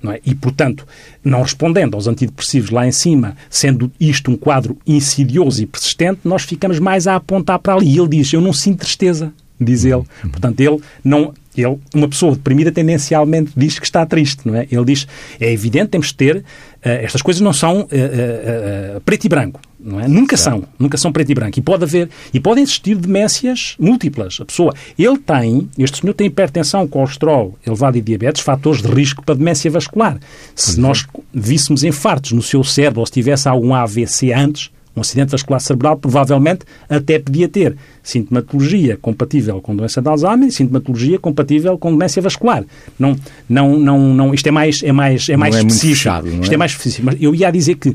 [0.07, 0.21] É?
[0.23, 0.85] E, portanto,
[1.23, 6.43] não respondendo aos antidepressivos lá em cima, sendo isto um quadro insidioso e persistente, nós
[6.43, 7.87] ficamos mais a apontar para ali.
[7.87, 9.95] E ele diz: Eu não sinto tristeza diz ele.
[9.95, 10.29] Uhum.
[10.31, 11.33] Portanto, ele não.
[11.63, 14.67] Ele, uma pessoa deprimida tendencialmente diz que está triste, não é?
[14.71, 15.07] Ele diz,
[15.39, 16.43] é evidente, temos de ter, uh,
[16.81, 20.07] estas coisas não são uh, uh, preto e branco, não é?
[20.07, 21.59] Nunca são, nunca são preto e branco.
[21.59, 24.39] E pode haver, e podem existir demências múltiplas.
[24.41, 29.23] A pessoa, ele tem, este senhor tem hipertensão, colesterol elevado e diabetes, fatores de risco
[29.23, 30.17] para demência vascular.
[30.55, 35.31] Se nós víssemos infartos no seu cérebro ou se tivesse algum AVC antes, um acidente
[35.31, 41.77] vascular cerebral provavelmente até podia ter sintomatologia compatível com doença de Alzheimer e sintomatologia compatível
[41.77, 42.63] com demência vascular.
[42.97, 43.15] Não,
[43.47, 45.91] não, não, não, isto é mais, é mais, é mais não específico.
[45.91, 46.31] É fechado, é?
[46.35, 47.05] Isto é mais específico.
[47.05, 47.93] Mas eu ia dizer que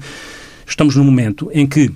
[0.67, 1.93] estamos num momento em que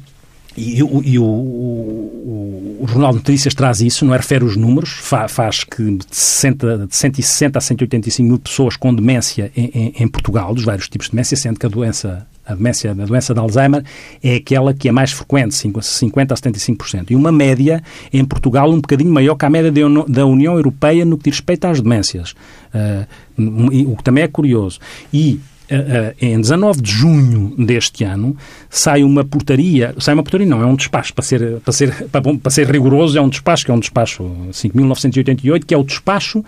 [0.58, 4.16] e, o, e o, o, o, Jornal de Notícias traz isso, não é?
[4.16, 8.92] Refere os números, fa, faz que de, 60, de 160 a 185 mil pessoas com
[8.92, 12.54] demência em, em, em, Portugal, dos vários tipos de demência, sendo que a doença, a
[12.54, 13.84] demência, a doença de Alzheimer
[14.22, 17.10] é aquela que é mais frequente, 50 a 75%.
[17.10, 17.82] E uma média
[18.12, 19.70] em Portugal um bocadinho maior que a média
[20.08, 22.34] da União Europeia no que diz respeito às demências.
[22.74, 23.06] Uh,
[23.92, 24.80] o que também é curioso.
[25.12, 25.38] E
[25.70, 28.34] eh, eh, em 19 de junho deste ano,
[28.70, 32.22] sai uma portaria, sai uma portaria não, é um despacho, para ser, para ser, para,
[32.22, 36.42] para ser rigoroso, é um despacho, que é um despacho 5.988, que é o despacho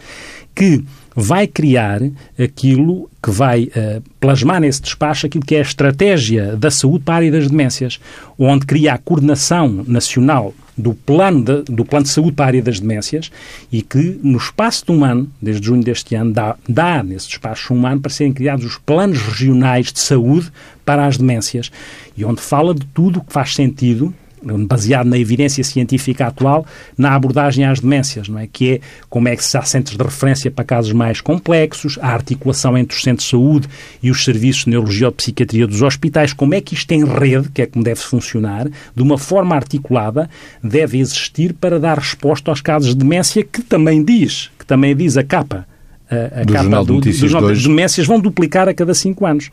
[0.54, 0.82] que
[1.20, 2.00] vai criar
[2.38, 7.14] aquilo que vai uh, plasmar nesse despacho aquilo que é a estratégia da saúde para
[7.14, 8.00] a área das demências,
[8.38, 12.62] onde cria a coordenação nacional do plano de, do plano de saúde para a área
[12.62, 13.30] das demências
[13.70, 17.74] e que, no espaço de um ano, desde junho deste ano, dá, dá nesse espaço
[17.74, 20.50] um ano para serem criados os planos regionais de saúde
[20.84, 21.70] para as demências.
[22.16, 27.14] E onde fala de tudo o que faz sentido baseado na evidência científica atual, na
[27.14, 28.46] abordagem às demências, não é?
[28.46, 32.08] Que é como é que se há centros de referência para casos mais complexos, a
[32.08, 33.68] articulação entre os centros de saúde
[34.02, 37.04] e os serviços de neurologia ou de psiquiatria dos hospitais, como é que isto em
[37.04, 40.28] rede, que é como deve funcionar, de uma forma articulada,
[40.62, 45.16] deve existir para dar resposta aos casos de demência que também diz, que também diz
[45.16, 45.69] a capa
[46.10, 49.50] a, a do capa do, de dos demências vão duplicar a cada cinco anos.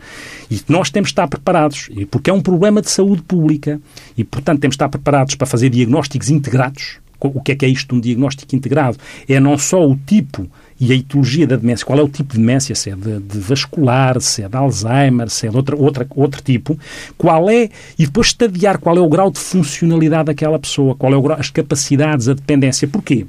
[0.49, 3.79] E nós temos de estar preparados, porque é um problema de saúde pública.
[4.17, 6.97] E, portanto, temos de estar preparados para fazer diagnósticos integrados.
[7.19, 8.97] O que é que é isto de um diagnóstico integrado?
[9.27, 10.47] É não só o tipo
[10.79, 13.39] e a etiologia da demência, qual é o tipo de demência, se é de, de
[13.39, 16.77] vascular, se é de Alzheimer, se é de outra, outra, outro tipo,
[17.17, 21.17] qual é, e depois estadiar qual é o grau de funcionalidade daquela pessoa, qual é
[21.17, 22.87] o grau, as capacidades, a dependência.
[22.87, 23.25] Porquê?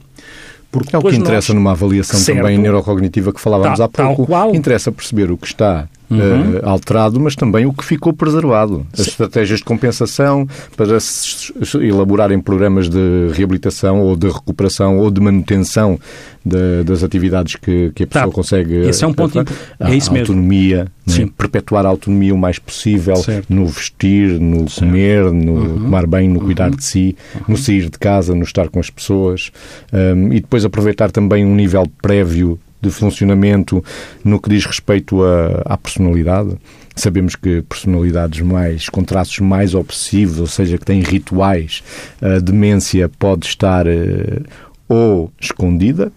[0.71, 1.63] Porque é o que interessa nós...
[1.63, 2.39] numa avaliação certo.
[2.39, 4.55] também neurocognitiva que falávamos tal, há pouco.
[4.55, 6.57] Interessa perceber o que está uhum.
[6.57, 8.87] uh, alterado, mas também o que ficou preservado.
[8.93, 9.11] As Sim.
[9.11, 15.99] estratégias de compensação para se elaborarem programas de reabilitação ou de recuperação ou de manutenção
[16.45, 18.33] de, das atividades que, que a pessoa tá.
[18.33, 18.75] consegue.
[18.89, 19.39] Esse é um ponto.
[19.79, 21.29] A, é isso a autonomia, né?
[21.37, 23.53] perpetuar a autonomia o mais possível certo.
[23.53, 24.81] no vestir, no certo.
[24.81, 25.75] comer, no uhum.
[25.75, 26.77] tomar bem, no cuidar uhum.
[26.77, 27.17] de si,
[27.47, 29.51] no sair de casa, no estar com as pessoas
[29.93, 33.83] um, e depois aproveitar também um nível prévio de funcionamento
[34.25, 36.57] no que diz respeito a, à personalidade.
[36.95, 41.83] Sabemos que personalidades mais, com traços mais obsessivos, ou seja, que têm rituais,
[42.21, 44.45] a demência pode estar uh,
[44.89, 46.11] ou escondida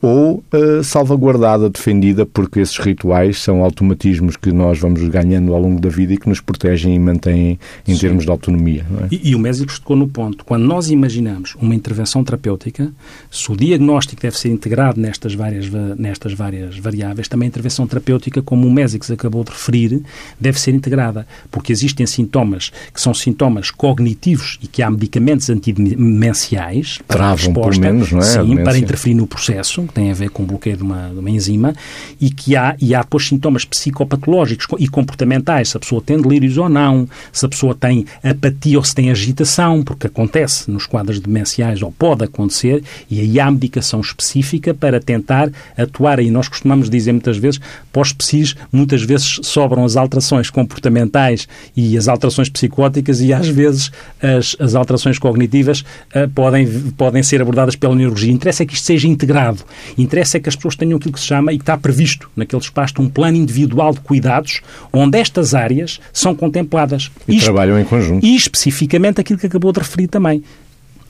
[0.00, 5.80] ou uh, salvaguardada, defendida, porque esses rituais são automatismos que nós vamos ganhando ao longo
[5.80, 8.00] da vida e que nos protegem e mantêm em Sim.
[8.00, 8.86] termos de autonomia.
[9.02, 9.14] É?
[9.14, 10.44] E, e, o Mésico tocou no ponto.
[10.44, 12.92] Quando nós imaginamos uma intervenção terapêutica,
[13.30, 18.40] se o diagnóstico deve ser integrado nestas várias, nestas várias variáveis, também a intervenção terapêutica,
[18.40, 20.02] como o Mésico acabou de referir,
[20.38, 26.98] deve ser integrada, porque existem sintomas que são sintomas cognitivos e que há medicamentos antidemenciais
[27.08, 28.22] para Travam, pelo menos, não é?
[28.22, 31.18] Sim, para interferir no processo que tem a ver com o bloqueio de uma, de
[31.18, 31.74] uma enzima,
[32.20, 36.56] e que há, e há depois sintomas psicopatológicos e comportamentais, se a pessoa tem delírios
[36.58, 41.18] ou não, se a pessoa tem apatia ou se tem agitação, porque acontece nos quadros
[41.20, 46.20] demenciais ou pode acontecer, e aí há medicação específica para tentar atuar.
[46.20, 47.60] E nós costumamos dizer muitas vezes,
[47.92, 53.90] pós-psis, muitas vezes sobram as alterações comportamentais e as alterações psicóticas, e às vezes
[54.22, 58.32] as, as alterações cognitivas uh, podem, podem ser abordadas pela neurologia.
[58.32, 59.64] Interessa é que isto seja integrado
[59.96, 62.62] Interessa é que as pessoas tenham aquilo que se chama, e que está previsto naquele
[62.62, 64.60] espaço, um plano individual de cuidados,
[64.92, 67.10] onde estas áreas são contempladas.
[67.26, 68.24] E, trabalham em conjunto.
[68.24, 70.42] E especificamente aquilo que acabou de referir também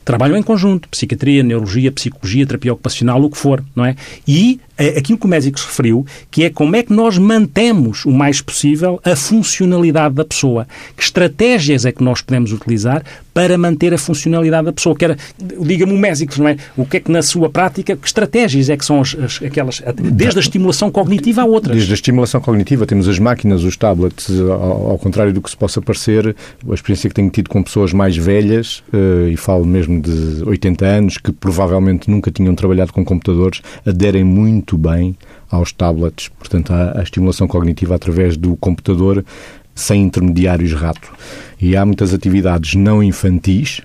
[0.04, 3.94] trabalham em conjunto, psiquiatria, neurologia, psicologia, terapia ocupacional, o que for, não é?
[4.26, 8.05] E é aquilo que o médico se referiu, que é como é que nós mantemos
[8.05, 10.67] o mais possível a funcionalidade da pessoa.
[10.97, 13.03] Que estratégias é que nós podemos utilizar
[13.35, 14.97] para manter a funcionalidade da pessoa?
[15.61, 16.57] Diga-me o médico, não é?
[16.77, 19.83] O que é que na sua prática, que estratégias é que são as, as, aquelas,
[19.95, 21.77] desde a estimulação cognitiva a outras?
[21.77, 25.57] Desde a estimulação cognitiva, temos as máquinas, os tablets, ao, ao contrário do que se
[25.57, 26.35] possa parecer,
[26.69, 30.85] a experiência que tenho tido com pessoas mais velhas, uh, e falo mesmo de 80
[30.85, 35.16] anos, que provavelmente nunca tinham trabalhado com computadores, aderem muito muito bem
[35.50, 39.24] aos tablets, portanto, à, à estimulação cognitiva através do computador
[39.74, 41.11] sem intermediários rato.
[41.61, 43.81] E há muitas atividades não infantis,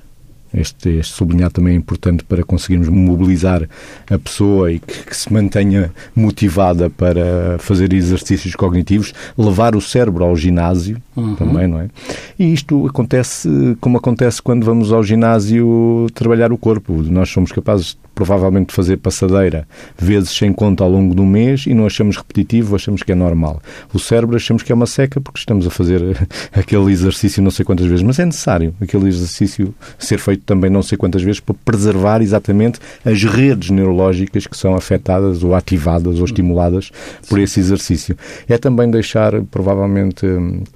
[0.54, 3.68] este, este sublinhar também é importante para conseguirmos mobilizar
[4.08, 10.24] a pessoa e que, que, se mantenha motivada para fazer exercícios cognitivos, levar o cérebro
[10.24, 11.36] ao ginásio uhum.
[11.36, 11.90] também, não é?
[12.38, 13.50] E isto acontece
[13.82, 17.02] como acontece quando vamos ao ginásio trabalhar o corpo.
[17.02, 21.86] Nós somos capazes provavelmente fazer passadeira vezes sem conta ao longo do mês e não
[21.86, 23.62] achamos repetitivo, achamos que é normal.
[23.94, 26.02] O cérebro achamos que é uma seca porque estamos a fazer
[26.56, 30.82] aquele exercício não sei quantas vezes, mas é necessário aquele exercício ser feito também não
[30.82, 36.26] sei quantas vezes para preservar exatamente as redes neurológicas que são afetadas ou ativadas ou
[36.26, 36.92] estimuladas
[37.28, 38.18] por esse exercício.
[38.48, 40.26] É também deixar, provavelmente,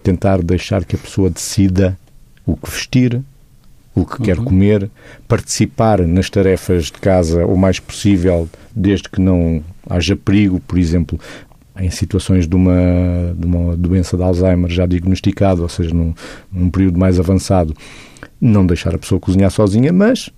[0.03, 1.97] tentar deixar que a pessoa decida
[2.45, 3.21] o que vestir,
[4.01, 4.25] o que uhum.
[4.25, 4.89] quer comer,
[5.27, 11.19] participar nas tarefas de casa o mais possível, desde que não haja perigo, por exemplo,
[11.79, 16.13] em situações de uma, de uma doença de Alzheimer já diagnosticada, ou seja, num,
[16.51, 17.73] num período mais avançado,
[18.39, 20.29] não deixar a pessoa cozinhar sozinha, mas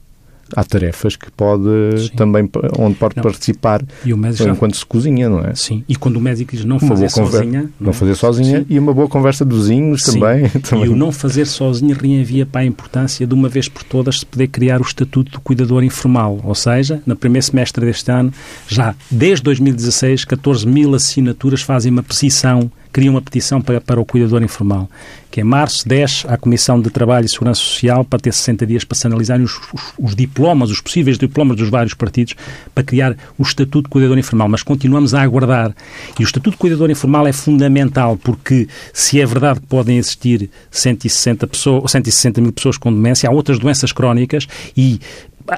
[0.56, 1.64] há tarefas que pode
[1.98, 2.10] Sim.
[2.16, 3.24] também onde pode não.
[3.24, 4.80] participar enquanto já...
[4.80, 5.56] se cozinha, não é?
[5.56, 5.84] Sim.
[5.88, 7.94] E quando o médico diz não fazer sozinha, não, não é?
[7.94, 8.66] fazer sozinha Sim.
[8.70, 10.86] e uma boa conversa de vizinhos também, também.
[10.86, 14.26] E o não fazer sozinho reenvia para a importância de uma vez por todas se
[14.26, 18.32] poder criar o estatuto do cuidador informal, ou seja, no primeiro semestre deste ano,
[18.68, 24.06] já desde 2016, 14 mil assinaturas fazem uma petição cria uma petição para, para o
[24.06, 24.90] cuidador informal,
[25.30, 28.84] que em março 10 à Comissão de Trabalho e Segurança Social para ter 60 dias
[28.84, 32.36] para se analisarem os, os, os, diplomas, os possíveis diplomas dos vários partidos
[32.74, 34.50] para criar o Estatuto de Cuidador Informal.
[34.50, 35.76] Mas continuamos a aguardar.
[36.20, 40.50] E o Estatuto de Cuidador Informal é fundamental porque se é verdade que podem existir
[40.72, 45.00] 160, pessoas, 160 mil pessoas com demência, há outras doenças crónicas e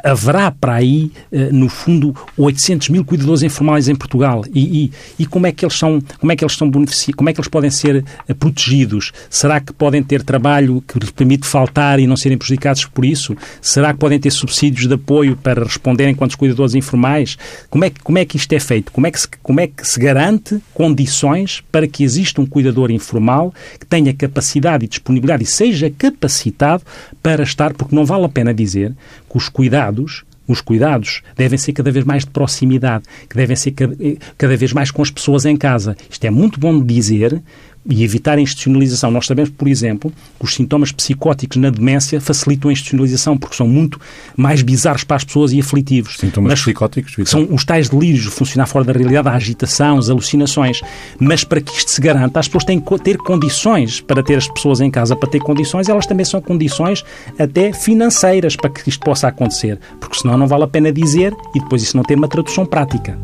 [0.04, 4.44] haverá para aí, eh, no fundo, 800 mil cuidadores informais em Portugal.
[4.54, 7.30] E, e, e, como é que eles são, como é que eles são beneficiados, como
[7.30, 9.12] é que eles podem ser eh, protegidos?
[9.30, 13.36] Será que podem ter trabalho que lhes permite faltar e não serem prejudicados por isso?
[13.62, 17.38] Será que podem ter subsídios de apoio para responderem quanto cuidadores informais?
[17.70, 18.92] Como é, que, como é que isto é feito?
[18.92, 22.92] Como é, que se, como é que se garante condições para que exista um cuidador
[22.92, 26.84] informal que tenha capacidade e disponibilidade e seja capacitado
[27.22, 28.94] para estar, porque não vale a pena dizer
[29.32, 33.72] que os cuidados os cuidados devem ser cada vez mais de proximidade, que devem ser
[33.72, 33.96] cada,
[34.38, 35.96] cada vez mais com as pessoas em casa.
[36.10, 37.42] Isto é muito bom de dizer,
[37.90, 39.10] e evitar a institucionalização.
[39.12, 43.68] Nós sabemos, por exemplo, que os sintomas psicóticos na demência facilitam a institucionalização porque são
[43.68, 44.00] muito
[44.38, 46.18] mais bizarros para as pessoas e aflitivos.
[46.18, 47.12] Sintomas Mas psicóticos?
[47.12, 47.28] Vitor.
[47.28, 50.82] São os tais delírios de funcionar fora da realidade, a agitação, as alucinações.
[51.20, 54.48] Mas para que isto se garanta, as pessoas têm que ter condições para ter as
[54.48, 57.04] pessoas em casa, para ter condições, elas também são condições
[57.38, 59.80] até financeiras para que isto possa acontecer.
[60.00, 63.18] Porque senão não vale a pena dizer e depois isso não ter uma tradução prática.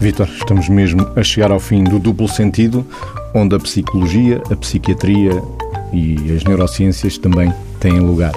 [0.00, 2.86] Vitor, estamos mesmo a chegar ao fim do duplo sentido,
[3.34, 5.42] onde a psicologia, a psiquiatria
[5.92, 8.32] e as neurociências também têm lugar.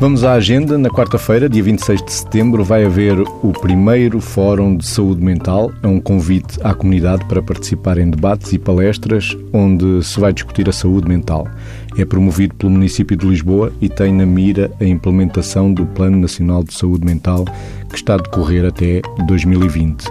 [0.00, 0.78] Vamos à agenda.
[0.78, 5.72] Na quarta-feira, dia 26 de setembro, vai haver o primeiro Fórum de Saúde Mental.
[5.82, 10.68] É um convite à comunidade para participar em debates e palestras onde se vai discutir
[10.68, 11.48] a saúde mental.
[11.98, 16.62] É promovido pelo município de Lisboa e tem na mira a implementação do Plano Nacional
[16.62, 17.44] de Saúde Mental
[17.88, 20.06] que está a decorrer até 2020.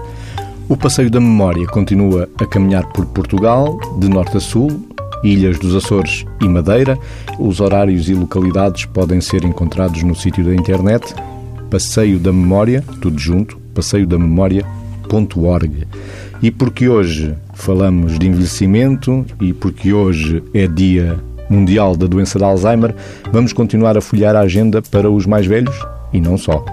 [0.70, 4.86] O Passeio da Memória continua a caminhar por Portugal, de norte a sul,
[5.24, 6.99] Ilhas dos Açores e Madeira.
[7.39, 11.15] Os horários e localidades podem ser encontrados no sítio da internet
[11.72, 15.88] Passeio da Memória, tudo junto, passeiodamemoria.org.
[16.41, 21.18] E porque hoje falamos de envelhecimento e porque hoje é Dia
[21.49, 22.93] Mundial da Doença de Alzheimer,
[23.32, 25.78] vamos continuar a folhear a agenda para os mais velhos
[26.11, 26.65] e não só.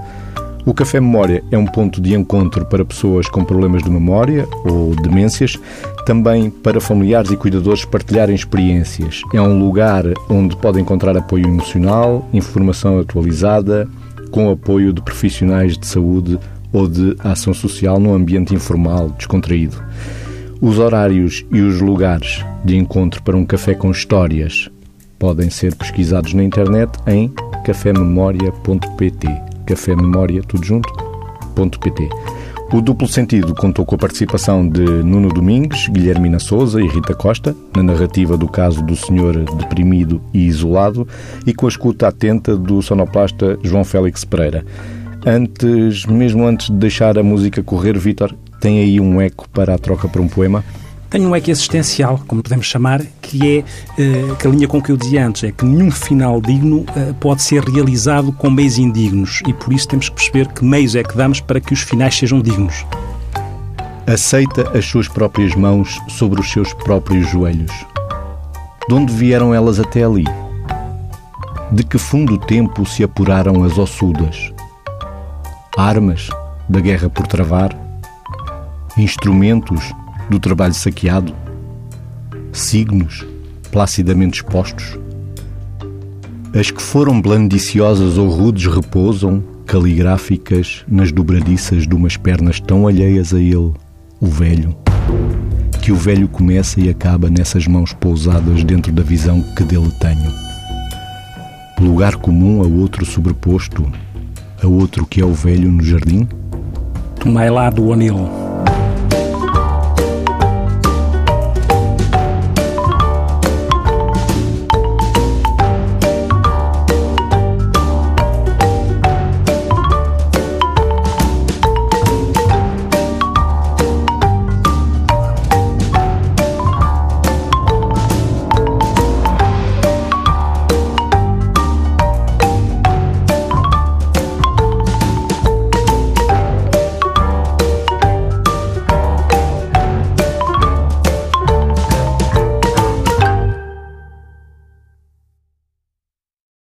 [0.67, 4.97] O Café Memória é um ponto de encontro para pessoas com problemas de memória ou
[4.97, 5.59] demências,
[6.07, 9.21] também para familiares e cuidadores partilharem experiências.
[9.35, 13.87] É um lugar onde pode encontrar apoio emocional, informação atualizada,
[14.31, 16.39] com apoio de profissionais de saúde
[16.73, 19.77] ou de ação social num ambiente informal, descontraído.
[20.62, 24.71] Os horários e os lugares de encontro para um café com histórias
[25.19, 27.31] podem ser pesquisados na internet em
[27.65, 30.93] cafememoria.pt café memória, tudo junto,
[31.55, 32.09] ponto pt.
[32.73, 37.55] O duplo sentido contou com a participação de Nuno Domingues, Guilhermina Souza e Rita Costa,
[37.77, 41.07] na narrativa do caso do senhor deprimido e isolado,
[41.47, 44.65] e com a escuta atenta do sonoplasta João Félix Pereira.
[45.25, 49.79] Antes, mesmo antes de deixar a música correr, Vítor, tem aí um eco para a
[49.79, 50.65] troca para um poema?
[51.15, 54.91] Tem um eco existencial, como podemos chamar, que é uh, que a linha com que
[54.91, 59.41] eu dizia antes, é que nenhum final digno uh, pode ser realizado com meios indignos
[59.47, 62.17] e por isso temos que perceber que meios é que damos para que os finais
[62.19, 62.85] sejam dignos.
[64.09, 67.71] Aceita as suas próprias mãos sobre os seus próprios joelhos.
[68.89, 70.25] De onde vieram elas até ali?
[71.71, 74.53] De que fundo tempo se apuraram as ossudas?
[75.79, 76.29] Armas
[76.69, 77.73] da guerra por travar?
[78.99, 79.95] Instrumentos
[80.29, 81.35] do trabalho saqueado,
[82.53, 83.25] signos
[83.70, 84.97] placidamente expostos.
[86.59, 93.35] As que foram blandiciosas ou rudes repousam, caligráficas, nas dobradiças de umas pernas tão alheias
[93.35, 93.72] a ele,
[94.20, 94.77] o velho,
[95.83, 100.33] que o velho começa e acaba nessas mãos pousadas dentro da visão que dele tenho.
[101.81, 103.91] Lugar comum a outro sobreposto,
[104.62, 106.29] a outro que é o velho no jardim?
[107.18, 108.44] Tomai lá do anil